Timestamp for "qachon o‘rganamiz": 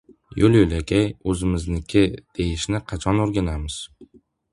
2.93-3.77